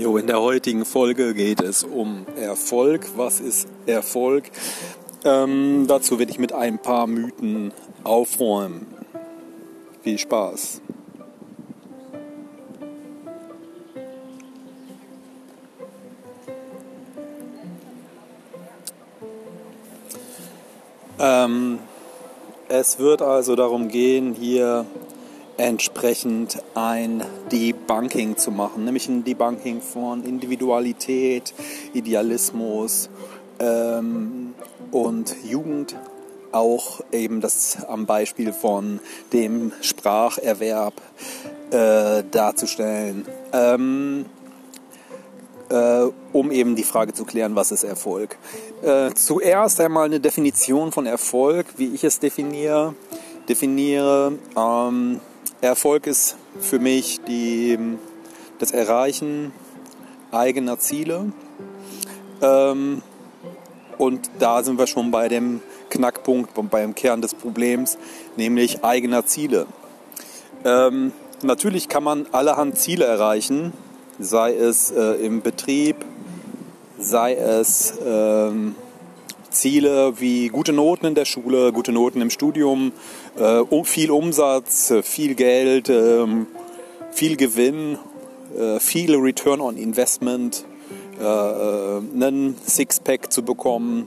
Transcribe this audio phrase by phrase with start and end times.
[0.00, 3.04] Jo, in der heutigen Folge geht es um Erfolg.
[3.16, 4.44] Was ist Erfolg?
[5.24, 7.72] Ähm, dazu werde ich mit ein paar Mythen
[8.04, 8.86] aufräumen.
[10.02, 10.82] Viel Spaß.
[21.18, 21.80] Ähm,
[22.68, 24.86] es wird also darum gehen, hier
[25.58, 27.22] entsprechend ein
[27.52, 31.52] Debunking zu machen, nämlich ein Debunking von Individualität,
[31.92, 33.10] Idealismus
[33.58, 34.54] ähm,
[34.92, 35.96] und Jugend,
[36.52, 39.00] auch eben das am Beispiel von
[39.32, 40.94] dem Spracherwerb
[41.70, 43.26] äh, darzustellen.
[43.52, 44.24] Ähm,
[45.70, 48.38] äh, um eben die Frage zu klären, was ist Erfolg.
[48.82, 52.94] Äh, zuerst einmal eine Definition von Erfolg, wie ich es definiere.
[53.48, 55.20] Definiere ähm,
[55.60, 57.78] Erfolg ist für mich die,
[58.58, 59.52] das Erreichen
[60.30, 61.32] eigener Ziele.
[62.40, 63.02] Ähm,
[63.98, 65.60] und da sind wir schon bei dem
[65.90, 67.98] Knackpunkt, beim Kern des Problems,
[68.36, 69.66] nämlich eigener Ziele.
[70.64, 73.72] Ähm, natürlich kann man allerhand Ziele erreichen,
[74.20, 75.96] sei es äh, im Betrieb,
[76.98, 78.76] sei es ähm,
[79.58, 82.92] Ziele wie gute Noten in der Schule, gute Noten im Studium,
[83.36, 86.26] äh, viel Umsatz, viel Geld, äh,
[87.10, 87.98] viel Gewinn,
[88.56, 90.64] äh, viel Return on Investment,
[91.20, 94.06] äh, äh, einen Sixpack zu bekommen,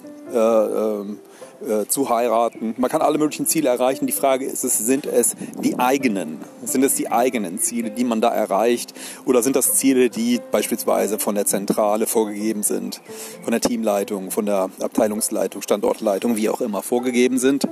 [1.67, 2.73] äh, zu heiraten.
[2.77, 4.07] Man kann alle möglichen Ziele erreichen.
[4.07, 6.39] Die Frage ist, sind es die eigenen?
[6.63, 8.93] Sind es die eigenen Ziele, die man da erreicht?
[9.25, 13.01] Oder sind das Ziele, die beispielsweise von der Zentrale vorgegeben sind,
[13.43, 17.67] von der Teamleitung, von der Abteilungsleitung, Standortleitung, wie auch immer vorgegeben sind?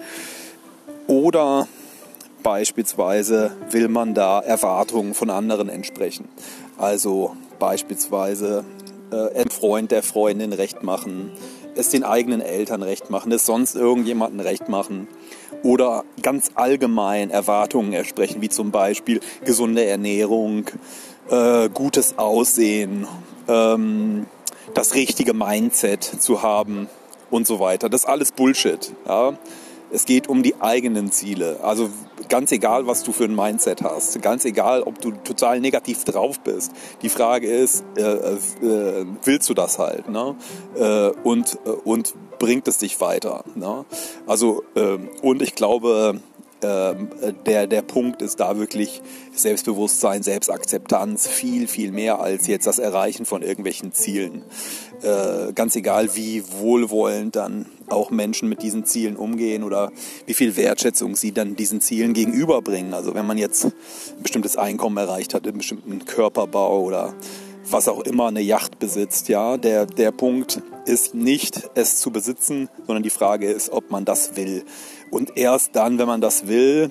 [1.08, 1.68] Oder
[2.44, 6.28] beispielsweise will man da Erwartungen von anderen entsprechen?
[6.78, 8.64] Also beispielsweise
[9.12, 11.32] äh, ein Freund der Freundin recht machen,
[11.80, 15.08] es den eigenen Eltern recht machen, es sonst irgendjemanden recht machen
[15.64, 20.66] oder ganz allgemein Erwartungen ersprechen, wie zum Beispiel gesunde Ernährung,
[21.30, 23.08] äh, gutes Aussehen,
[23.48, 24.26] ähm,
[24.74, 26.88] das richtige Mindset zu haben
[27.30, 27.90] und so weiter.
[27.90, 28.94] Das ist alles Bullshit.
[29.08, 29.34] Ja?
[29.92, 31.60] Es geht um die eigenen Ziele.
[31.64, 31.90] Also
[32.28, 36.40] ganz egal, was du für ein Mindset hast, ganz egal, ob du total negativ drauf
[36.40, 36.72] bist.
[37.02, 40.10] Die Frage ist, äh, äh, willst du das halt?
[40.10, 40.36] Ne?
[40.76, 43.44] Äh, und, äh, und bringt es dich weiter?
[43.56, 43.86] Ne?
[44.28, 46.22] Also, ähm, und ich glaube,
[46.62, 49.02] der, der Punkt ist da wirklich
[49.34, 54.44] Selbstbewusstsein, Selbstakzeptanz, viel, viel mehr als jetzt das Erreichen von irgendwelchen Zielen.
[55.02, 59.92] Äh, ganz egal, wie wohlwollend dann auch Menschen mit diesen Zielen umgehen oder
[60.26, 62.94] wie viel Wertschätzung sie dann diesen Zielen gegenüberbringen.
[62.94, 63.74] Also wenn man jetzt ein
[64.22, 67.14] bestimmtes Einkommen erreicht hat, einen bestimmten Körperbau oder
[67.72, 72.70] was auch immer eine Yacht besitzt, ja, der, der Punkt ist nicht es zu besitzen,
[72.86, 74.66] sondern die Frage ist, ob man das will.
[75.12, 76.90] Und erst dann, wenn man das will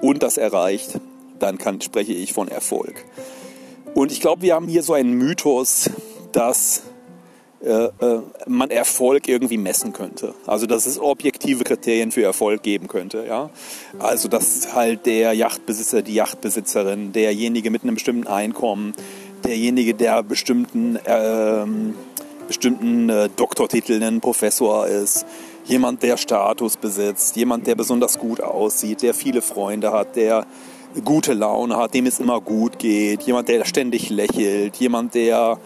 [0.00, 1.00] und das erreicht,
[1.38, 3.04] dann kann, spreche ich von Erfolg.
[3.94, 5.90] Und ich glaube, wir haben hier so einen Mythos,
[6.32, 6.82] dass
[7.62, 10.34] äh, äh, man Erfolg irgendwie messen könnte.
[10.46, 13.26] Also dass es objektive Kriterien für Erfolg geben könnte.
[13.26, 13.50] Ja?
[13.98, 18.94] Also dass halt der Yachtbesitzer, die Yachtbesitzerin, derjenige mit einem bestimmten Einkommen,
[19.44, 21.94] derjenige, der bestimmten, ähm,
[22.48, 25.26] bestimmten äh, Doktortitel, ein Professor ist,
[25.64, 30.46] jemand, der Status besitzt, jemand, der besonders gut aussieht, der viele Freunde hat, der
[31.04, 35.58] gute Laune hat, dem es immer gut geht, jemand, der ständig lächelt, jemand, der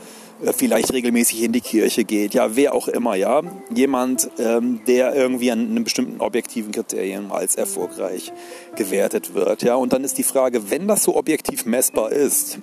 [0.43, 3.43] äh, vielleicht regelmäßig in die Kirche geht, ja, wer auch immer, ja,
[3.75, 8.33] jemand, ähm, der irgendwie an einem bestimmten objektiven Kriterien als erfolgreich
[8.77, 12.59] gewertet wird, ja, und dann ist die Frage, wenn das so objektiv messbar ist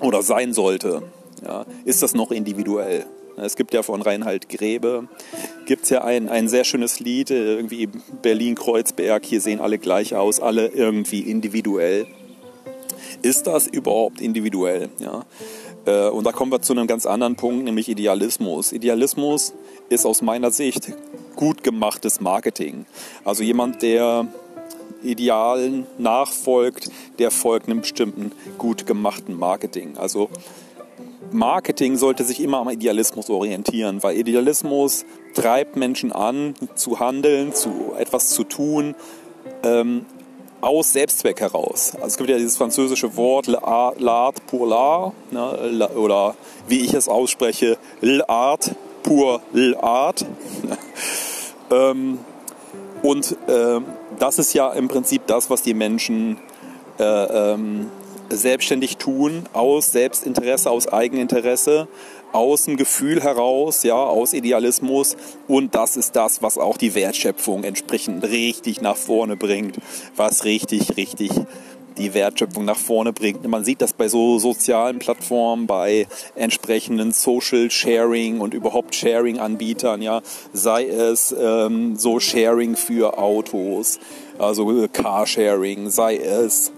[0.00, 1.02] oder sein sollte,
[1.44, 3.04] ja, ist das noch individuell?
[3.36, 5.08] Es gibt ja von Reinhard Grebe,
[5.66, 7.88] gibt es ja ein, ein sehr schönes Lied, äh, irgendwie
[8.22, 12.06] Berlin-Kreuzberg, hier sehen alle gleich aus, alle irgendwie individuell.
[13.22, 14.88] Ist das überhaupt individuell?
[14.98, 15.24] Ja?
[15.84, 18.72] Äh, und da kommen wir zu einem ganz anderen Punkt, nämlich Idealismus.
[18.72, 19.52] Idealismus
[19.88, 20.92] ist aus meiner Sicht
[21.36, 22.86] gut gemachtes Marketing.
[23.24, 24.26] Also jemand, der
[25.02, 29.96] Idealen nachfolgt, der folgt einem bestimmten gut gemachten Marketing.
[29.98, 30.30] Also
[31.32, 37.92] Marketing sollte sich immer am Idealismus orientieren, weil Idealismus treibt Menschen an, zu handeln, zu
[37.98, 38.94] etwas zu tun,
[39.62, 40.06] ähm,
[40.60, 41.92] aus Selbstzweck heraus.
[41.94, 46.34] Also es gibt ja dieses französische Wort l'art pour l'art, ne, oder
[46.68, 50.24] wie ich es ausspreche, l'art pour l'art.
[51.70, 52.18] ähm,
[53.02, 53.80] und äh,
[54.18, 56.38] das ist ja im Prinzip das, was die Menschen
[56.98, 57.90] äh, ähm,
[58.30, 61.88] selbstständig tun, aus Selbstinteresse, aus Eigeninteresse,
[62.32, 65.16] aus dem Gefühl heraus, ja, aus Idealismus.
[65.48, 69.78] Und das ist das, was auch die Wertschöpfung entsprechend richtig nach vorne bringt,
[70.16, 71.30] was richtig, richtig
[71.98, 73.46] die Wertschöpfung nach vorne bringt.
[73.46, 80.20] Man sieht das bei so sozialen Plattformen, bei entsprechenden Social Sharing und überhaupt Sharing-Anbietern, ja,
[80.52, 83.98] sei es ähm, so Sharing für Autos,
[84.38, 86.72] also Carsharing, sei es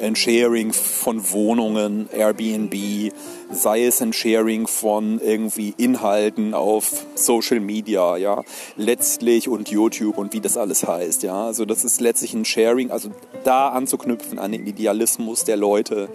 [0.00, 3.12] ein Sharing von Wohnungen, Airbnb,
[3.50, 8.42] sei es ein Sharing von irgendwie Inhalten auf Social Media, ja,
[8.76, 11.46] letztlich und YouTube und wie das alles heißt, ja.
[11.46, 13.10] Also das ist letztlich ein Sharing, also
[13.44, 16.08] da anzuknüpfen an den Idealismus der Leute,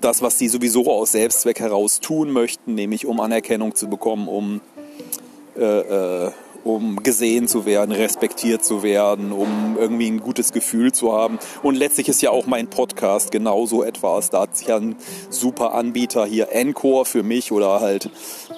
[0.00, 4.60] das, was sie sowieso aus Selbstzweck heraus tun möchten, nämlich um Anerkennung zu bekommen, um
[5.56, 6.30] äh, äh,
[6.68, 11.38] um gesehen zu werden, respektiert zu werden, um irgendwie ein gutes Gefühl zu haben.
[11.62, 14.30] Und letztlich ist ja auch mein Podcast genauso etwas.
[14.30, 14.96] Da hat sich ja ein
[15.30, 18.10] super Anbieter hier, Encore für mich oder halt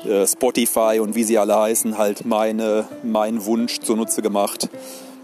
[0.05, 4.69] äh, Spotify und wie sie alle heißen, halt meine, meinen Wunsch zunutze gemacht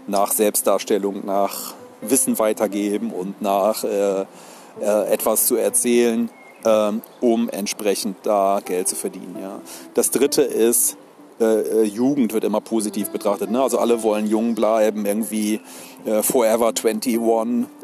[0.07, 6.29] nach Selbstdarstellung, nach Wissen weitergeben und nach äh, äh, etwas zu erzählen,
[6.63, 9.35] ähm, um entsprechend da Geld zu verdienen.
[9.41, 9.59] Ja.
[9.93, 10.97] Das dritte ist,
[11.39, 13.51] äh, äh, Jugend wird immer positiv betrachtet.
[13.51, 13.61] Ne?
[13.61, 15.61] Also alle wollen jung bleiben, irgendwie
[16.05, 17.19] äh, Forever 21,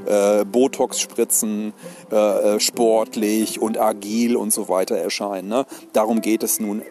[0.05, 1.73] äh, Botox spritzen,
[2.11, 2.15] äh,
[2.55, 5.49] äh, sportlich und agil und so weiter erscheinen.
[5.49, 5.65] Ne?
[5.93, 6.81] Darum geht es nun.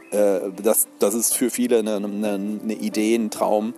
[0.63, 2.33] das, das ist für viele eine, eine,
[2.63, 3.75] eine Idee, ein Traum.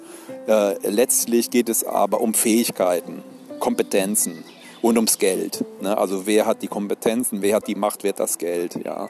[0.82, 3.22] letztlich geht es aber um Fähigkeiten,
[3.60, 4.44] Kompetenzen
[4.84, 5.64] und ums Geld.
[5.80, 5.96] Ne?
[5.96, 8.78] Also wer hat die Kompetenzen, wer hat die Macht, wer hat das Geld.
[8.84, 9.08] Ja?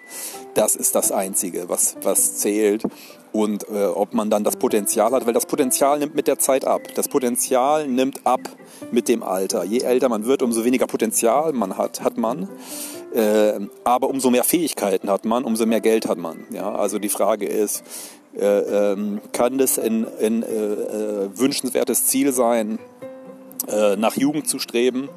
[0.55, 2.85] Das ist das Einzige, was, was zählt.
[3.33, 6.65] Und äh, ob man dann das Potenzial hat, weil das Potenzial nimmt mit der Zeit
[6.65, 6.83] ab.
[6.95, 8.43] Das Potenzial nimmt ab
[8.93, 9.65] mit dem Alter.
[9.65, 12.49] Je älter man wird, umso weniger Potenzial man hat, hat man.
[13.13, 16.45] Äh, aber umso mehr Fähigkeiten hat man, umso mehr Geld hat man.
[16.53, 16.73] Ja?
[16.73, 17.83] Also die Frage ist,
[18.39, 22.79] äh, ähm, kann das ein, ein äh, äh, wünschenswertes Ziel sein,
[23.67, 25.09] äh, nach Jugend zu streben?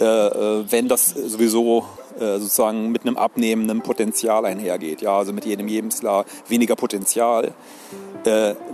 [0.00, 1.86] Äh, äh, wenn das sowieso
[2.20, 5.00] äh, sozusagen mit einem abnehmenden Potenzial einhergeht.
[5.00, 7.54] Ja, also mit jedem Lebensjahr weniger Potenzial.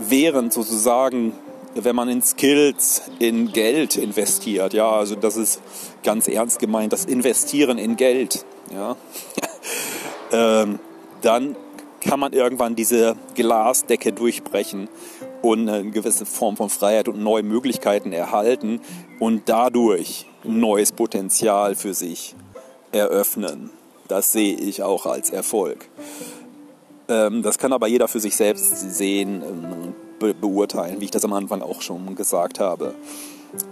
[0.08, 1.32] während sozusagen,
[1.74, 5.60] wenn man in Skills, in Geld investiert, ja, also das ist
[6.02, 8.96] ganz ernst gemeint, das Investieren in Geld, ja,
[10.32, 10.80] ähm,
[11.22, 11.54] dann
[12.00, 14.88] kann man irgendwann diese Glasdecke durchbrechen
[15.42, 18.80] und eine gewisse Form von Freiheit und neue Möglichkeiten erhalten
[19.20, 22.34] und dadurch neues Potenzial für sich
[22.92, 23.70] eröffnen.
[24.08, 25.88] Das sehe ich auch als Erfolg.
[27.08, 29.94] Ähm, das kann aber jeder für sich selbst sehen, ähm,
[30.40, 32.94] beurteilen, wie ich das am Anfang auch schon gesagt habe.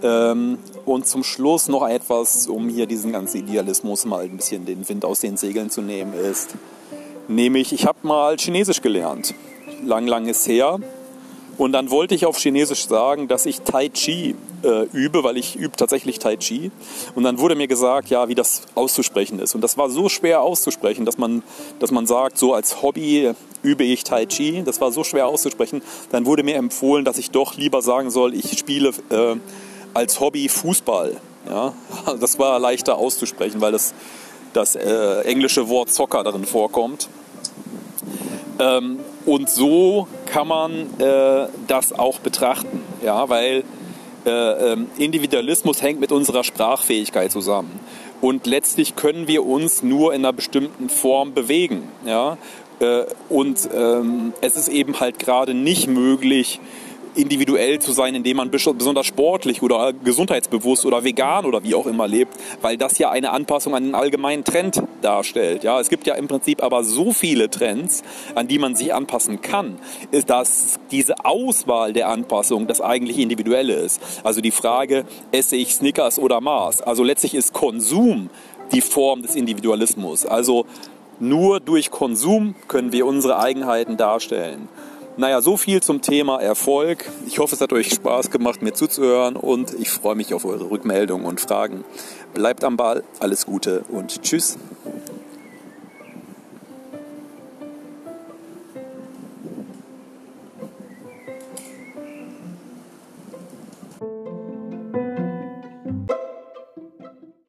[0.01, 4.87] Ähm, und zum Schluss noch etwas, um hier diesen ganzen Idealismus mal ein bisschen den
[4.87, 6.55] Wind aus den Segeln zu nehmen, ist,
[7.27, 9.33] nämlich ich habe mal Chinesisch gelernt.
[9.83, 10.79] Lang, lang ist her.
[11.57, 15.55] Und dann wollte ich auf Chinesisch sagen, dass ich Tai Chi äh, übe, weil ich
[15.55, 16.71] übe tatsächlich Tai Chi.
[17.13, 19.53] Und dann wurde mir gesagt, ja, wie das auszusprechen ist.
[19.53, 21.43] Und das war so schwer auszusprechen, dass man,
[21.79, 24.63] dass man sagt, so als Hobby übe ich Tai Chi.
[24.65, 25.83] Das war so schwer auszusprechen.
[26.11, 29.35] Dann wurde mir empfohlen, dass ich doch lieber sagen soll, ich spiele äh,
[29.93, 31.17] als Hobby Fußball.
[31.47, 31.73] Ja,
[32.19, 33.93] das war leichter auszusprechen, weil das,
[34.53, 37.09] das äh, englische Wort Soccer darin vorkommt.
[38.63, 43.63] Ähm, und so kann man äh, das auch betrachten, ja, weil
[44.25, 47.79] äh, ähm, Individualismus hängt mit unserer Sprachfähigkeit zusammen.
[48.21, 51.89] Und letztlich können wir uns nur in einer bestimmten Form bewegen.
[52.05, 52.37] Ja?
[52.79, 56.61] Äh, und ähm, es ist eben halt gerade nicht möglich,
[57.15, 62.07] individuell zu sein, indem man besonders sportlich oder gesundheitsbewusst oder vegan oder wie auch immer
[62.07, 65.63] lebt, weil das ja eine Anpassung an den allgemeinen Trend darstellt.
[65.63, 68.03] Ja, es gibt ja im Prinzip aber so viele Trends,
[68.35, 69.77] an die man sich anpassen kann,
[70.11, 74.01] ist, dass diese Auswahl der Anpassung das eigentlich individuelle ist.
[74.23, 76.81] Also die Frage, esse ich Snickers oder Mars?
[76.81, 78.29] Also letztlich ist Konsum
[78.71, 80.25] die Form des Individualismus.
[80.25, 80.65] Also
[81.19, 84.67] nur durch Konsum können wir unsere Eigenheiten darstellen.
[85.15, 87.05] Naja, so viel zum Thema Erfolg.
[87.27, 90.71] Ich hoffe, es hat euch Spaß gemacht, mir zuzuhören und ich freue mich auf eure
[90.71, 91.83] Rückmeldungen und Fragen.
[92.33, 94.57] Bleibt am Ball, alles Gute und tschüss.